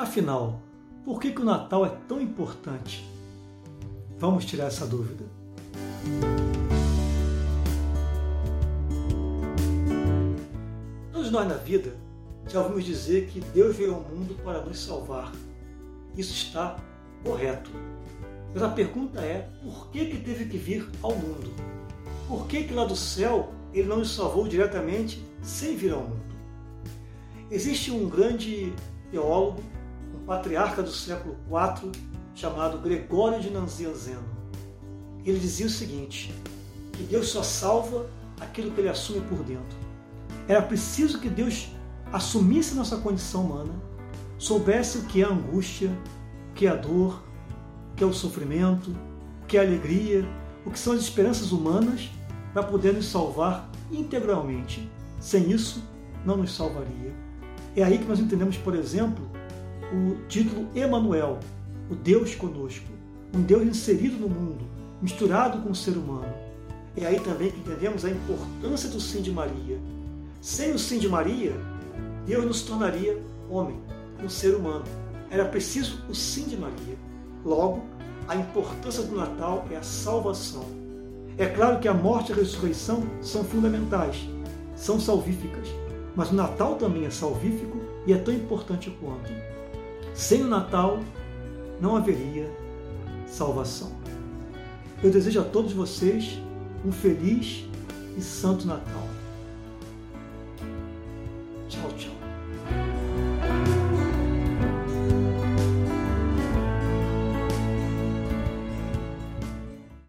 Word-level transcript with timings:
Afinal, 0.00 0.58
por 1.04 1.20
que, 1.20 1.30
que 1.30 1.42
o 1.42 1.44
Natal 1.44 1.84
é 1.84 1.90
tão 2.08 2.22
importante? 2.22 3.06
Vamos 4.18 4.46
tirar 4.46 4.68
essa 4.68 4.86
dúvida. 4.86 5.26
Todos 11.12 11.30
nós 11.30 11.46
na 11.46 11.56
vida 11.56 11.94
já 12.48 12.62
ouvimos 12.62 12.86
dizer 12.86 13.26
que 13.26 13.42
Deus 13.52 13.76
veio 13.76 13.94
ao 13.94 14.00
mundo 14.00 14.42
para 14.42 14.62
nos 14.62 14.82
salvar. 14.82 15.32
Isso 16.16 16.32
está 16.32 16.78
correto. 17.22 17.70
Mas 18.54 18.62
a 18.62 18.70
pergunta 18.70 19.20
é: 19.20 19.50
por 19.62 19.88
que, 19.90 20.06
que 20.06 20.16
teve 20.16 20.46
que 20.46 20.56
vir 20.56 20.88
ao 21.02 21.14
mundo? 21.14 21.52
Por 22.26 22.46
que, 22.46 22.64
que 22.64 22.72
lá 22.72 22.86
do 22.86 22.96
céu 22.96 23.52
ele 23.70 23.86
não 23.86 23.98
nos 23.98 24.14
salvou 24.14 24.48
diretamente 24.48 25.22
sem 25.42 25.76
vir 25.76 25.92
ao 25.92 26.00
mundo? 26.00 26.22
Existe 27.50 27.90
um 27.90 28.08
grande 28.08 28.72
teólogo, 29.10 29.62
patriarca 30.30 30.80
do 30.80 30.92
século 30.92 31.36
IV, 31.48 31.90
chamado 32.36 32.78
Gregório 32.78 33.40
de 33.40 33.50
Nazianzeno. 33.50 34.22
Ele 35.24 35.40
dizia 35.40 35.66
o 35.66 35.70
seguinte: 35.70 36.32
que 36.92 37.02
Deus 37.02 37.30
só 37.30 37.42
salva 37.42 38.06
aquilo 38.40 38.70
que 38.70 38.80
ele 38.80 38.88
assume 38.88 39.22
por 39.22 39.38
dentro. 39.38 39.76
Era 40.46 40.62
preciso 40.62 41.18
que 41.18 41.28
Deus 41.28 41.72
assumisse 42.12 42.76
nossa 42.76 42.96
condição 42.98 43.42
humana, 43.42 43.72
soubesse 44.38 44.98
o 44.98 45.02
que 45.06 45.20
é 45.20 45.24
a 45.24 45.30
angústia, 45.30 45.90
o 46.52 46.54
que 46.54 46.68
é 46.68 46.70
a 46.70 46.76
dor, 46.76 47.20
o 47.90 47.96
que 47.96 48.04
é 48.04 48.06
o 48.06 48.12
sofrimento, 48.12 48.94
o 49.42 49.46
que 49.46 49.56
é 49.56 49.60
a 49.60 49.64
alegria, 49.64 50.24
o 50.64 50.70
que 50.70 50.78
são 50.78 50.92
as 50.92 51.00
esperanças 51.00 51.50
humanas, 51.50 52.08
para 52.52 52.62
poder 52.62 52.94
nos 52.94 53.06
salvar 53.06 53.68
integralmente. 53.90 54.88
Sem 55.18 55.50
isso, 55.50 55.82
não 56.24 56.36
nos 56.36 56.54
salvaria. 56.54 57.12
É 57.74 57.82
aí 57.82 57.98
que 57.98 58.04
nós 58.04 58.20
entendemos, 58.20 58.56
por 58.56 58.76
exemplo, 58.76 59.28
o 59.92 60.26
título 60.28 60.68
Emanuel, 60.74 61.38
o 61.90 61.94
Deus 61.94 62.34
conosco, 62.34 62.86
um 63.34 63.42
Deus 63.42 63.62
inserido 63.62 64.18
no 64.18 64.28
mundo, 64.28 64.64
misturado 65.02 65.58
com 65.58 65.70
o 65.70 65.74
ser 65.74 65.92
humano. 65.92 66.32
É 66.96 67.06
aí 67.06 67.18
também 67.20 67.50
que 67.50 67.58
entendemos 67.58 68.04
a 68.04 68.10
importância 68.10 68.88
do 68.88 69.00
sim 69.00 69.22
de 69.22 69.30
Maria. 69.30 69.78
Sem 70.40 70.72
o 70.72 70.78
sim 70.78 70.98
de 70.98 71.08
Maria, 71.08 71.52
Deus 72.26 72.44
nos 72.44 72.62
tornaria 72.62 73.20
homem, 73.48 73.78
um 74.22 74.28
ser 74.28 74.54
humano. 74.54 74.84
Era 75.30 75.44
preciso 75.44 76.00
o 76.08 76.14
sim 76.14 76.44
de 76.44 76.56
Maria. 76.56 76.96
Logo, 77.44 77.82
a 78.28 78.36
importância 78.36 79.02
do 79.02 79.16
Natal 79.16 79.66
é 79.70 79.76
a 79.76 79.82
salvação. 79.82 80.64
É 81.38 81.46
claro 81.46 81.80
que 81.80 81.88
a 81.88 81.94
morte 81.94 82.30
e 82.30 82.32
a 82.32 82.36
ressurreição 82.36 83.02
são 83.20 83.42
fundamentais, 83.44 84.28
são 84.76 85.00
salvíficas, 85.00 85.68
mas 86.14 86.30
o 86.30 86.34
Natal 86.34 86.74
também 86.74 87.06
é 87.06 87.10
salvífico 87.10 87.78
e 88.06 88.12
é 88.12 88.18
tão 88.18 88.34
importante 88.34 88.94
quanto. 89.00 89.30
Sem 90.20 90.42
o 90.42 90.46
Natal 90.46 91.00
não 91.80 91.96
haveria 91.96 92.46
salvação. 93.26 93.90
Eu 95.02 95.10
desejo 95.10 95.40
a 95.40 95.44
todos 95.44 95.72
vocês 95.72 96.38
um 96.84 96.92
feliz 96.92 97.64
e 98.18 98.20
santo 98.20 98.66
Natal. 98.66 99.08
Tchau, 101.70 101.90
tchau. 101.96 102.12